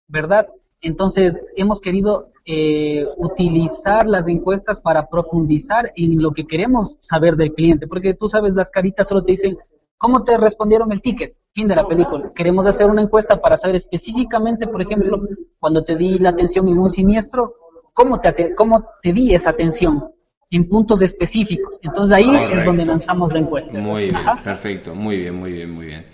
¿verdad? 0.08 0.48
Entonces, 0.82 1.42
hemos 1.56 1.80
querido 1.80 2.30
eh, 2.46 3.08
utilizar 3.18 4.06
las 4.06 4.28
encuestas 4.28 4.80
para 4.80 5.10
profundizar 5.10 5.92
en 5.96 6.22
lo 6.22 6.32
que 6.32 6.46
queremos 6.46 6.98
saber 7.00 7.36
del 7.36 7.54
cliente, 7.54 7.88
porque 7.88 8.14
tú 8.14 8.28
sabes, 8.28 8.56
las 8.56 8.70
caritas 8.70 9.08
solo 9.08 9.24
te 9.24 9.32
dicen 9.32 9.58
¿cómo 9.98 10.24
te 10.24 10.38
respondieron 10.38 10.92
el 10.92 11.02
ticket? 11.02 11.36
Fin 11.54 11.68
de 11.68 11.76
la 11.76 11.88
película. 11.88 12.32
Queremos 12.36 12.68
hacer 12.68 12.88
una 12.88 13.02
encuesta 13.02 13.42
para 13.42 13.58
saber 13.58 13.78
específicamente, 13.78 14.68
por 14.68 14.82
ejemplo, 14.82 15.22
cuando 15.60 15.84
te 15.84 15.96
di 15.96 16.20
la 16.20 16.30
atención 16.30 16.68
en 16.68 16.78
un 16.78 16.90
siniestro, 16.90 17.56
¿cómo 17.94 18.20
te, 18.20 18.54
cómo 18.54 18.86
te 19.02 19.14
di 19.14 19.34
esa 19.34 19.52
atención? 19.52 20.12
En 20.52 20.68
puntos 20.70 21.02
específicos. 21.02 21.80
Entonces 21.82 22.16
ahí 22.16 22.30
es 22.52 22.66
donde 22.66 22.86
lanzamos 22.86 23.32
la 23.34 23.40
encuesta. 23.40 23.78
Muy 23.80 24.04
bien, 24.06 24.18
perfecto, 24.44 24.96
muy 24.96 25.18
bien, 25.18 25.36
muy 25.36 25.52
bien, 25.52 25.72
muy 25.72 25.86
bien. 25.88 26.06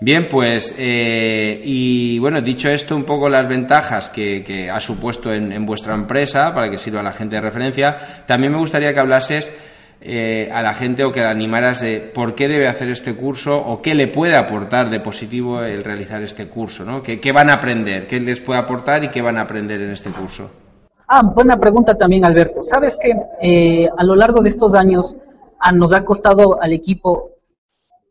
Bien, 0.00 0.28
pues, 0.28 0.76
eh, 0.78 1.60
y 1.64 2.20
bueno, 2.20 2.40
dicho 2.40 2.68
esto, 2.68 2.94
un 2.94 3.02
poco 3.02 3.28
las 3.28 3.48
ventajas 3.48 4.08
que, 4.08 4.70
ha 4.72 4.78
supuesto 4.78 5.32
en, 5.32 5.66
vuestra 5.66 5.94
empresa 5.94 6.54
para 6.54 6.70
que 6.70 6.78
sirva 6.78 7.00
a 7.00 7.02
la 7.02 7.12
gente 7.12 7.34
de 7.34 7.42
referencia, 7.42 7.96
también 8.24 8.52
me 8.52 8.58
gustaría 8.58 8.94
que 8.94 9.00
hablases 9.00 9.52
eh, 10.00 10.48
a 10.52 10.62
la 10.62 10.72
gente 10.72 11.02
o 11.02 11.10
que 11.10 11.20
la 11.20 11.30
animaras 11.30 11.80
de 11.80 11.98
por 11.98 12.36
qué 12.36 12.46
debe 12.46 12.68
hacer 12.68 12.88
este 12.90 13.14
curso 13.14 13.58
o 13.58 13.82
qué 13.82 13.96
le 13.96 14.06
puede 14.06 14.36
aportar 14.36 14.88
de 14.88 15.00
positivo 15.00 15.64
el 15.64 15.82
realizar 15.82 16.22
este 16.22 16.46
curso, 16.46 16.84
¿no? 16.84 17.02
¿Qué, 17.02 17.32
van 17.32 17.50
a 17.50 17.54
aprender? 17.54 18.06
¿Qué 18.06 18.20
les 18.20 18.40
puede 18.40 18.60
aportar 18.60 19.02
y 19.02 19.08
qué 19.08 19.20
van 19.20 19.36
a 19.36 19.42
aprender 19.42 19.80
en 19.80 19.90
este 19.90 20.10
curso? 20.10 20.67
Ah, 21.10 21.22
buena 21.22 21.58
pregunta 21.58 21.96
también, 21.96 22.26
Alberto. 22.26 22.62
Sabes 22.62 22.98
que 22.98 23.14
eh, 23.40 23.88
a 23.96 24.04
lo 24.04 24.14
largo 24.14 24.42
de 24.42 24.50
estos 24.50 24.74
años 24.74 25.16
ah, 25.58 25.72
nos 25.72 25.94
ha 25.94 26.04
costado 26.04 26.60
al 26.60 26.74
equipo 26.74 27.30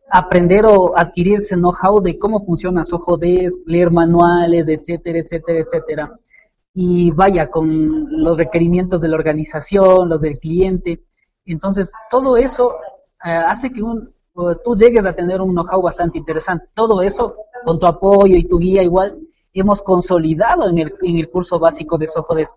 aprender 0.10 0.66
o 0.66 0.98
adquirir 0.98 1.38
ese 1.38 1.56
know-how 1.56 2.02
de 2.02 2.18
cómo 2.18 2.40
funciona 2.40 2.84
Sojodes, 2.84 3.62
leer 3.68 3.92
manuales, 3.92 4.68
etcétera, 4.68 5.20
etcétera, 5.20 5.60
etcétera. 5.60 6.20
Y 6.74 7.12
vaya, 7.12 7.52
con 7.52 8.08
los 8.10 8.36
requerimientos 8.38 9.00
de 9.02 9.10
la 9.10 9.18
organización, 9.18 10.10
los 10.10 10.22
del 10.22 10.40
cliente. 10.40 11.04
Entonces, 11.46 11.92
todo 12.10 12.36
eso 12.36 12.78
eh, 13.24 13.30
hace 13.30 13.72
que 13.72 13.84
un, 13.84 14.12
tú 14.64 14.76
llegues 14.76 15.06
a 15.06 15.14
tener 15.14 15.40
un 15.40 15.52
know-how 15.54 15.84
bastante 15.84 16.18
interesante. 16.18 16.66
Todo 16.74 17.04
eso, 17.04 17.36
con 17.64 17.80
tu 17.80 17.86
apoyo 17.86 18.36
y 18.36 18.46
tu 18.46 18.58
guía 18.58 18.82
igual, 18.82 19.20
hemos 19.54 19.84
consolidado 19.84 20.68
en 20.68 20.80
el, 20.80 20.96
en 21.04 21.18
el 21.18 21.30
curso 21.30 21.60
básico 21.60 22.00
de 22.00 22.08
Sojodes. 22.08 22.56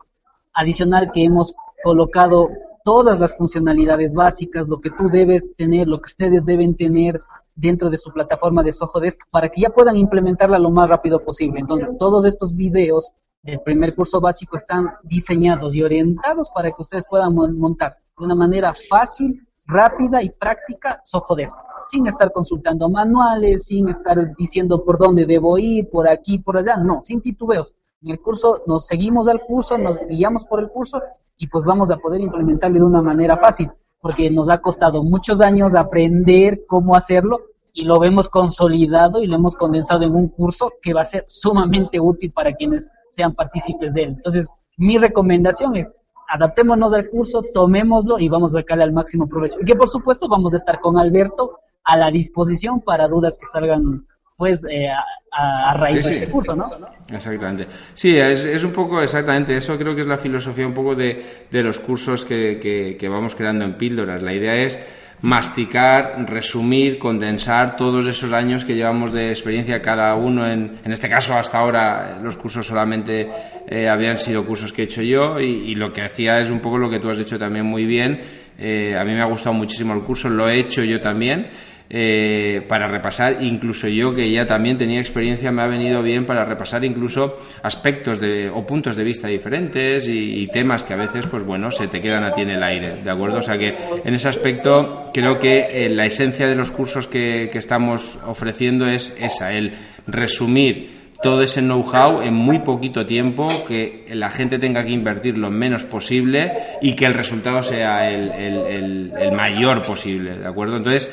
Adicional 0.55 1.11
que 1.13 1.25
hemos 1.25 1.55
colocado 1.83 2.51
todas 2.85 3.21
las 3.21 3.37
funcionalidades 3.37 4.15
básicas, 4.15 4.69
lo 4.69 4.81
que 4.81 4.91
tú 4.91 5.09
debes 5.09 5.55
tener, 5.57 5.87
lo 5.87 6.01
que 6.01 6.09
ustedes 6.09 6.45
deben 6.45 6.77
tener 6.77 7.21
dentro 7.55 7.91
de 7.91 7.99
su 7.99 8.11
plataforma 8.13 8.63
de 8.63 8.73
Sojodesk 8.73 9.21
para 9.31 9.49
que 9.49 9.61
ya 9.61 9.71
puedan 9.71 9.97
implementarla 9.97 10.59
lo 10.59 10.71
más 10.71 10.89
rápido 10.89 11.23
posible. 11.23 11.61
Entonces, 11.61 11.97
todos 11.99 12.25
estos 12.25 12.55
videos 12.55 13.13
del 13.43 13.61
primer 13.61 13.95
curso 13.95 14.21
básico 14.21 14.57
están 14.57 14.95
diseñados 15.03 15.75
y 15.75 15.83
orientados 15.83 16.51
para 16.51 16.71
que 16.71 16.83
ustedes 16.83 17.07
puedan 17.09 17.35
montar 17.35 17.97
de 18.19 18.25
una 18.25 18.35
manera 18.35 18.75
fácil, 18.89 19.47
rápida 19.67 20.23
y 20.23 20.31
práctica 20.31 21.01
Sojodesk, 21.03 21.57
sin 21.85 22.07
estar 22.07 22.33
consultando 22.33 22.89
manuales, 22.89 23.67
sin 23.67 23.89
estar 23.89 24.35
diciendo 24.37 24.85
por 24.85 24.99
dónde 24.99 25.27
debo 25.27 25.59
ir, 25.59 25.89
por 25.91 26.09
aquí, 26.09 26.39
por 26.39 26.59
allá, 26.59 26.77
no, 26.77 27.01
sin 27.03 27.21
titubeos. 27.21 27.75
En 28.03 28.13
el 28.13 28.21
curso 28.21 28.63
nos 28.67 28.87
seguimos 28.87 29.29
al 29.29 29.43
curso, 29.43 29.77
nos 29.77 30.07
guiamos 30.07 30.47
por 30.47 30.61
el 30.61 30.71
curso 30.71 31.03
y 31.37 31.49
pues 31.49 31.65
vamos 31.65 31.91
a 31.91 31.99
poder 31.99 32.23
implementarlo 32.23 32.79
de 32.79 32.85
una 32.85 33.03
manera 33.03 33.37
fácil, 33.37 33.71
porque 34.01 34.31
nos 34.31 34.49
ha 34.49 34.63
costado 34.63 35.03
muchos 35.03 35.43
años 35.43 35.75
aprender 35.75 36.65
cómo 36.67 36.97
hacerlo 36.97 37.41
y 37.75 37.85
lo 37.85 38.01
vemos 38.01 38.31
consolidado 38.31 39.23
y 39.23 39.27
lo 39.27 39.37
hemos 39.37 39.55
condensado 39.55 40.03
en 40.05 40.15
un 40.15 40.29
curso 40.29 40.73
que 40.81 40.95
va 40.95 41.03
a 41.03 41.05
ser 41.05 41.25
sumamente 41.29 42.01
útil 42.01 42.33
para 42.33 42.55
quienes 42.55 42.91
sean 43.11 43.35
partícipes 43.35 43.93
de 43.93 44.05
él. 44.05 44.09
Entonces, 44.17 44.49
mi 44.79 44.97
recomendación 44.97 45.77
es 45.77 45.93
adaptémonos 46.31 46.95
al 46.95 47.11
curso, 47.11 47.43
tomémoslo 47.53 48.19
y 48.19 48.31
vamos 48.31 48.55
a 48.55 48.61
sacarle 48.61 48.85
al 48.85 48.93
máximo 48.93 49.29
provecho. 49.29 49.59
Y 49.61 49.65
que 49.67 49.77
por 49.77 49.89
supuesto 49.89 50.27
vamos 50.27 50.55
a 50.55 50.57
estar 50.57 50.81
con 50.81 50.97
Alberto 50.97 51.59
a 51.85 51.99
la 51.99 52.11
disposición 52.11 52.81
para 52.81 53.09
dudas 53.09 53.37
que 53.37 53.45
salgan 53.45 54.07
pues 54.41 54.65
eh, 54.71 54.89
a, 54.89 55.75
raíz 55.75 56.07
de 56.07 56.15
este 56.21 56.31
curso, 56.31 56.57
¿no? 56.57 56.65
Exactamente. 57.13 57.67
Sí, 57.93 58.17
es, 58.17 58.65
un 58.65 58.73
poco 58.73 59.03
exactamente 59.03 59.55
eso, 59.55 59.77
creo 59.77 59.95
que 59.95 60.01
es 60.01 60.07
la 60.07 60.17
filosofía 60.17 60.67
un 60.67 60.73
poco 60.73 60.95
de, 60.95 61.23
los 61.51 61.79
cursos 61.79 62.25
que, 62.25 62.97
que, 62.99 63.09
vamos 63.11 63.35
creando 63.35 63.67
en 63.67 63.75
píldoras. 63.75 64.23
La 64.23 64.33
idea 64.33 64.55
es 64.55 64.79
masticar, 65.21 66.25
resumir, 66.27 66.99
condensar 66.99 67.77
todos 67.77 68.07
esos 68.07 68.33
años 68.33 68.65
que 68.65 68.75
llevamos 68.75 69.13
de 69.13 69.29
experiencia 69.29 69.83
cada 69.83 70.15
uno. 70.15 70.51
En, 70.51 70.79
en 70.83 70.91
este 70.91 71.11
caso, 71.11 71.35
hasta 71.35 71.59
ahora, 71.59 72.19
los 72.23 72.39
cursos 72.39 72.67
solamente 72.67 73.29
eh, 73.69 73.91
habían 73.91 74.19
sido 74.19 74.47
cursos 74.47 74.73
que 74.73 74.81
he 74.81 74.85
hecho 74.87 75.03
yo 75.03 75.39
y, 75.39 75.75
lo 75.75 75.93
que 75.93 76.01
hacía 76.01 76.41
es 76.41 76.49
un 76.49 76.61
poco 76.61 76.79
lo 76.79 76.89
que 76.89 76.99
tú 76.99 77.11
has 77.11 77.21
hecho 77.21 77.39
también 77.39 77.67
muy 77.67 77.85
bien. 77.85 78.23
Eh, 78.59 78.97
a 78.99 79.05
mí 79.05 79.13
me 79.13 79.21
ha 79.21 79.27
gustado 79.27 79.53
muchísimo 79.53 79.93
el 79.93 80.01
curso, 80.01 80.31
lo 80.31 80.49
he 80.49 80.59
hecho 80.59 80.83
yo 80.83 80.99
también 80.99 81.51
eh, 81.93 82.65
para 82.69 82.87
repasar, 82.87 83.39
incluso 83.41 83.89
yo 83.89 84.15
que 84.15 84.31
ya 84.31 84.47
también 84.47 84.79
tenía 84.79 85.01
experiencia, 85.01 85.51
me 85.51 85.63
ha 85.63 85.67
venido 85.67 86.05
bien 86.05 86.25
para 86.25 86.45
repasar 86.45 86.85
incluso 86.85 87.37
aspectos 87.65 88.21
de, 88.21 88.49
o 88.49 88.65
puntos 88.65 88.95
de 88.95 89.03
vista 89.03 89.27
diferentes 89.27 90.07
y, 90.07 90.47
temas 90.53 90.85
que 90.85 90.95
a 90.95 90.97
veces, 90.97 91.27
pues 91.27 91.45
bueno, 91.45 91.73
se 91.73 91.89
te 91.89 92.01
quedan 92.01 92.23
a 92.23 92.33
ti 92.33 92.43
en 92.43 92.51
el 92.51 92.63
aire, 92.63 92.97
¿de 93.03 93.11
acuerdo? 93.11 93.39
O 93.39 93.43
sea 93.43 93.59
que 93.59 93.75
en 94.05 94.15
ese 94.15 94.29
aspecto 94.29 95.11
creo 95.13 95.39
que 95.39 95.85
eh, 95.85 95.89
la 95.91 96.07
esencia 96.07 96.47
de 96.47 96.55
los 96.55 96.71
cursos 96.71 97.09
que, 97.09 97.49
que 97.51 97.59
estamos 97.59 98.19
ofreciendo 98.25 98.87
es 98.87 99.15
esa, 99.19 99.53
el 99.53 99.73
resumir 100.07 101.01
todo 101.23 101.43
ese 101.43 101.61
know-how 101.61 102.23
en 102.23 102.35
muy 102.35 102.61
poquito 102.61 103.05
tiempo, 103.05 103.49
que 103.69 104.07
la 104.13 104.31
gente 104.31 104.59
tenga 104.59 104.85
que 104.85 104.91
invertir 104.91 105.37
lo 105.37 105.51
menos 105.51 105.85
posible 105.85 106.53
y 106.81 106.95
que 106.95 107.05
el 107.05 107.15
resultado 107.15 107.63
sea 107.63 108.11
el, 108.11 108.31
el, 108.31 109.13
el 109.19 109.33
mayor 109.33 109.83
posible, 109.83 110.39
¿de 110.39 110.47
acuerdo? 110.47 110.79
Entonces, 110.79 111.11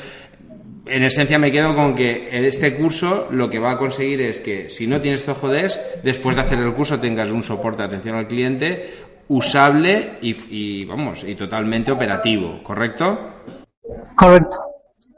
en 0.88 1.02
esencia 1.02 1.38
me 1.38 1.52
quedo 1.52 1.74
con 1.74 1.94
que 1.94 2.28
este 2.46 2.74
curso 2.74 3.28
lo 3.30 3.48
que 3.48 3.58
va 3.58 3.72
a 3.72 3.78
conseguir 3.78 4.20
es 4.20 4.40
que 4.40 4.68
si 4.68 4.86
no 4.86 5.00
tienes 5.00 5.24
Zojodes, 5.24 5.80
después 6.02 6.36
de 6.36 6.42
hacer 6.42 6.58
el 6.58 6.74
curso 6.74 6.98
tengas 6.98 7.30
un 7.30 7.42
soporte 7.42 7.82
de 7.82 7.88
atención 7.88 8.16
al 8.16 8.26
cliente 8.26 8.88
usable 9.28 10.18
y, 10.22 10.84
vamos, 10.84 11.24
y 11.24 11.34
totalmente 11.34 11.92
operativo, 11.92 12.62
¿correcto? 12.62 13.18
Correcto. 14.16 14.58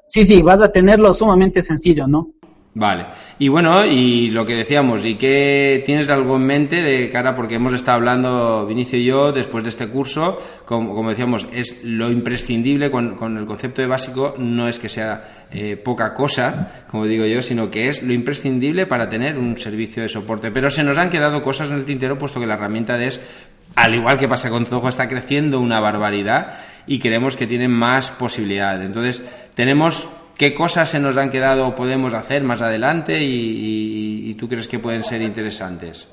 Sí, 0.06 0.24
sí, 0.24 0.42
vas 0.42 0.60
a 0.62 0.72
tenerlo 0.72 1.14
sumamente 1.14 1.62
sencillo, 1.62 2.06
¿no? 2.06 2.32
Vale. 2.72 3.06
Y 3.40 3.48
bueno, 3.48 3.84
y 3.84 4.30
lo 4.30 4.44
que 4.44 4.54
decíamos, 4.54 5.04
¿y 5.04 5.16
qué 5.16 5.82
tienes 5.84 6.08
algo 6.08 6.36
en 6.36 6.46
mente 6.46 6.84
de 6.84 7.10
cara? 7.10 7.34
Porque 7.34 7.56
hemos 7.56 7.72
estado 7.72 7.96
hablando, 7.96 8.64
Vinicio 8.64 8.96
y 8.96 9.04
yo, 9.04 9.32
después 9.32 9.64
de 9.64 9.70
este 9.70 9.88
curso, 9.88 10.40
como, 10.66 10.94
como 10.94 11.10
decíamos, 11.10 11.48
es 11.52 11.82
lo 11.84 12.12
imprescindible 12.12 12.92
con, 12.92 13.16
con, 13.16 13.36
el 13.36 13.46
concepto 13.46 13.82
de 13.82 13.88
básico, 13.88 14.36
no 14.38 14.68
es 14.68 14.78
que 14.78 14.88
sea 14.88 15.46
eh, 15.50 15.76
poca 15.76 16.14
cosa, 16.14 16.84
como 16.88 17.06
digo 17.06 17.26
yo, 17.26 17.42
sino 17.42 17.68
que 17.72 17.88
es 17.88 18.04
lo 18.04 18.12
imprescindible 18.12 18.86
para 18.86 19.08
tener 19.08 19.36
un 19.36 19.58
servicio 19.58 20.04
de 20.04 20.08
soporte. 20.08 20.52
Pero 20.52 20.70
se 20.70 20.84
nos 20.84 20.96
han 20.96 21.10
quedado 21.10 21.42
cosas 21.42 21.70
en 21.70 21.76
el 21.76 21.84
tintero, 21.84 22.18
puesto 22.18 22.38
que 22.38 22.46
la 22.46 22.54
herramienta 22.54 22.96
de 22.96 23.08
es 23.08 23.20
al 23.74 23.94
igual 23.94 24.18
que 24.18 24.28
pasa 24.28 24.50
con 24.50 24.66
Zoho, 24.66 24.88
está 24.88 25.08
creciendo 25.08 25.60
una 25.60 25.80
barbaridad 25.80 26.54
y 26.86 26.98
creemos 26.98 27.36
que 27.36 27.46
tiene 27.46 27.68
más 27.68 28.10
posibilidades. 28.10 28.84
Entonces, 28.84 29.22
tenemos 29.54 30.08
qué 30.40 30.54
cosas 30.54 30.88
se 30.88 30.98
nos 30.98 31.18
han 31.18 31.28
quedado 31.28 31.68
o 31.68 31.74
podemos 31.74 32.14
hacer 32.14 32.42
más 32.42 32.62
adelante 32.62 33.18
y, 33.20 34.34
tú 34.38 34.48
crees 34.48 34.68
que 34.68 34.78
pueden 34.78 35.02
ser 35.02 35.20
interesantes. 35.20 36.08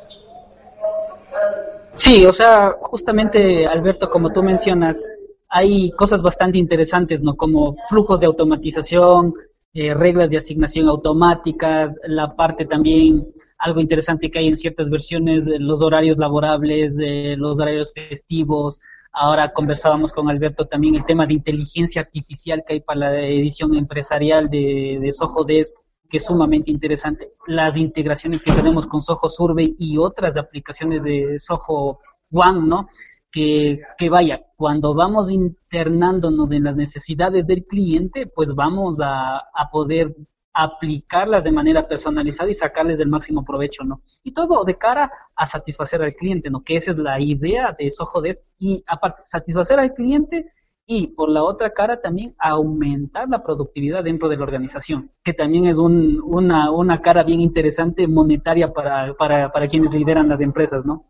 Sí, 1.95 2.25
o 2.25 2.33
sea, 2.33 2.75
justamente 2.81 3.65
Alberto, 3.65 4.09
como 4.09 4.33
tú 4.33 4.43
mencionas, 4.43 5.01
hay 5.47 5.91
cosas 5.91 6.21
bastante 6.21 6.57
interesantes, 6.57 7.21
¿no? 7.21 7.37
Como 7.37 7.77
flujos 7.87 8.19
de 8.19 8.25
automatización, 8.25 9.33
eh, 9.73 9.93
reglas 9.93 10.29
de 10.29 10.39
asignación 10.39 10.89
automáticas, 10.89 11.97
la 12.03 12.35
parte 12.35 12.65
también, 12.65 13.25
algo 13.57 13.79
interesante 13.79 14.29
que 14.29 14.39
hay 14.39 14.47
en 14.49 14.57
ciertas 14.57 14.89
versiones, 14.89 15.45
los 15.57 15.81
horarios 15.81 16.17
laborables, 16.17 16.97
los 17.37 17.59
horarios 17.61 17.93
festivos, 17.93 18.77
Ahora 19.19 19.51
conversábamos 19.51 20.13
con 20.13 20.29
Alberto 20.29 20.67
también 20.67 20.93
el 20.93 21.03
tema 21.03 21.25
de 21.25 21.33
inteligencia 21.33 22.03
artificial 22.03 22.63
que 22.63 22.73
hay 22.73 22.81
para 22.81 22.99
la 22.99 23.19
edición 23.19 23.73
empresarial 23.73 24.47
de, 24.47 24.99
de 25.01 25.11
Soho 25.11 25.43
Desk, 25.43 25.75
que 26.07 26.17
es 26.17 26.25
sumamente 26.25 26.69
interesante. 26.69 27.31
Las 27.47 27.77
integraciones 27.77 28.43
que 28.43 28.51
tenemos 28.51 28.85
con 28.85 29.01
Soho 29.01 29.27
Survey 29.27 29.75
y 29.79 29.97
otras 29.97 30.37
aplicaciones 30.37 31.01
de 31.01 31.39
Soho 31.39 31.97
One, 32.31 32.67
¿no? 32.67 32.89
Que, 33.31 33.81
que, 33.97 34.07
vaya, 34.11 34.45
cuando 34.55 34.93
vamos 34.93 35.31
internándonos 35.31 36.51
en 36.51 36.65
las 36.65 36.75
necesidades 36.75 37.47
del 37.47 37.65
cliente, 37.65 38.27
pues 38.27 38.53
vamos 38.53 38.99
a, 39.01 39.37
a 39.37 39.69
poder 39.71 40.15
aplicarlas 40.57 41.43
de 41.43 41.51
manera 41.51 41.87
personalizada 41.87 42.49
y 42.49 42.55
sacarles 42.55 42.99
el 42.99 43.09
máximo 43.09 43.45
provecho, 43.45 43.83
¿no? 43.83 44.01
Y 44.23 44.31
todo 44.31 44.63
de 44.63 44.75
cara 44.75 45.11
a 45.35 45.45
satisfacer 45.45 46.01
al 46.01 46.15
cliente, 46.15 46.49
¿no? 46.49 46.63
Que 46.63 46.77
esa 46.77 46.89
es 46.89 46.97
la 46.97 47.19
idea 47.21 47.75
de 47.77 47.91
Sojodes 47.91 48.43
y 48.57 48.83
aparte, 48.87 49.21
satisfacer 49.25 49.79
al 49.79 49.93
cliente 49.93 50.51
y 50.87 51.07
por 51.07 51.29
la 51.29 51.43
otra 51.43 51.69
cara 51.69 52.01
también 52.01 52.33
aumentar 52.39 53.29
la 53.29 53.43
productividad 53.43 54.03
dentro 54.03 54.29
de 54.29 54.37
la 54.37 54.43
organización, 54.43 55.11
que 55.23 55.33
también 55.33 55.67
es 55.67 55.77
un, 55.77 56.19
una, 56.25 56.71
una 56.71 57.01
cara 57.01 57.23
bien 57.23 57.39
interesante 57.39 58.07
monetaria 58.07 58.73
para, 58.73 59.13
para, 59.13 59.51
para 59.51 59.67
quienes 59.67 59.93
lideran 59.93 60.27
las 60.27 60.41
empresas, 60.41 60.87
¿no? 60.87 61.05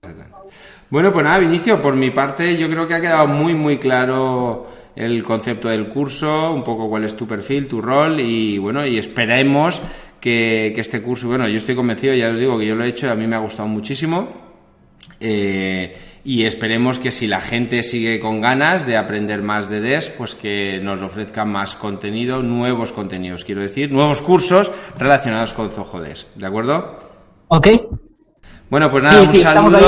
Bueno, 0.90 1.14
pues 1.14 1.24
nada, 1.24 1.40
Vinicio, 1.40 1.82
por 1.82 1.96
mi 1.96 2.12
parte 2.12 2.58
yo 2.58 2.70
creo 2.70 2.86
que 2.86 2.96
ha 2.96 3.02
quedado 3.02 3.28
muy, 3.28 3.54
muy 3.54 3.78
claro 3.78 4.66
el 4.98 5.24
concepto 5.24 5.70
del 5.70 5.88
curso, 5.88 6.52
un 6.52 6.64
poco 6.64 6.90
cuál 6.90 7.04
es 7.04 7.16
tu 7.16 7.28
perfil, 7.28 7.68
tu 7.68 7.82
rol 7.82 8.20
y 8.20 8.58
bueno, 8.58 8.86
y 8.86 8.98
esperemos 8.98 9.82
que, 10.20 10.72
que 10.74 10.82
este 10.82 11.02
curso, 11.02 11.28
bueno, 11.28 11.48
yo 11.48 11.58
estoy 11.58 11.76
convencido, 11.76 12.14
ya 12.14 12.30
os 12.30 12.40
digo 12.40 12.58
que 12.58 12.66
yo 12.66 12.76
lo 12.76 12.84
he 12.84 12.90
hecho, 12.90 13.10
a 13.10 13.16
mí 13.16 13.28
me 13.28 13.36
ha 13.36 13.40
gustado 13.40 13.68
muchísimo 13.68 14.48
eh, 15.20 15.96
y 16.24 16.44
esperemos 16.44 17.00
que 17.00 17.12
si 17.12 17.28
la 17.28 17.42
gente 17.42 17.84
sigue 17.84 18.20
con 18.20 18.42
ganas 18.42 18.86
de 18.86 18.98
aprender 18.98 19.42
más 19.42 19.70
de 19.70 19.82
DES, 19.82 20.10
pues 20.12 20.36
que 20.36 20.80
nos 20.80 21.02
ofrezcan 21.02 21.52
más 21.52 21.76
contenido, 21.76 22.44
nuevos 22.44 22.92
contenidos, 22.92 23.46
quiero 23.46 23.62
decir, 23.62 23.92
nuevos 23.92 24.22
cursos 24.22 24.72
relacionados 24.98 25.54
con 25.54 25.72
Zoho 25.72 26.02
DES. 26.02 26.28
¿De 26.36 26.46
acuerdo? 26.46 27.00
Ok. 27.48 27.68
Bueno, 28.70 28.90
pues 28.92 29.04
nada, 29.04 29.22
un 29.22 29.36
saludo. 29.36 29.80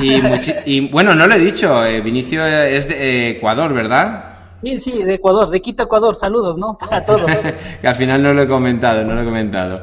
Y, 0.00 0.20
y, 0.66 0.88
bueno, 0.90 1.14
no 1.14 1.26
lo 1.26 1.34
he 1.34 1.38
dicho, 1.38 1.84
eh, 1.84 2.00
Vinicio 2.00 2.44
es 2.44 2.88
de 2.88 3.30
Ecuador, 3.30 3.72
¿verdad? 3.72 4.32
Sí, 4.62 4.80
sí, 4.80 5.02
de 5.02 5.14
Ecuador, 5.14 5.50
de 5.50 5.60
Quito, 5.60 5.82
Ecuador. 5.84 6.14
Saludos, 6.14 6.56
¿no? 6.56 6.78
Para 6.78 7.04
todos. 7.04 7.30
que 7.80 7.88
al 7.88 7.94
final 7.94 8.22
no 8.22 8.32
lo 8.32 8.42
he 8.42 8.48
comentado, 8.48 9.02
no 9.04 9.14
lo 9.14 9.22
he 9.22 9.24
comentado. 9.24 9.82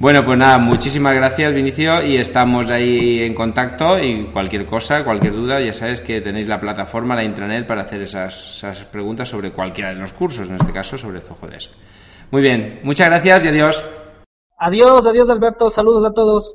Bueno, 0.00 0.24
pues 0.24 0.38
nada, 0.38 0.58
muchísimas 0.58 1.12
gracias 1.12 1.52
Vinicio 1.52 2.00
y 2.04 2.18
estamos 2.18 2.70
ahí 2.70 3.20
en 3.20 3.34
contacto 3.34 3.98
y 3.98 4.26
cualquier 4.26 4.64
cosa, 4.64 5.02
cualquier 5.02 5.34
duda, 5.34 5.60
ya 5.60 5.72
sabes 5.72 6.00
que 6.00 6.20
tenéis 6.20 6.46
la 6.46 6.60
plataforma, 6.60 7.16
la 7.16 7.24
intranet 7.24 7.66
para 7.66 7.82
hacer 7.82 8.02
esas, 8.02 8.46
esas 8.46 8.84
preguntas 8.84 9.28
sobre 9.28 9.50
cualquiera 9.50 9.92
de 9.92 9.96
los 9.96 10.12
cursos, 10.12 10.48
en 10.48 10.54
este 10.54 10.72
caso 10.72 10.96
sobre 10.96 11.20
Zojodesk. 11.20 11.72
Muy 12.30 12.42
bien, 12.42 12.78
muchas 12.84 13.08
gracias 13.08 13.44
y 13.44 13.48
adiós. 13.48 13.84
Adiós, 14.56 15.04
adiós 15.04 15.30
Alberto, 15.30 15.68
saludos 15.68 16.04
a 16.04 16.12
todos. 16.12 16.54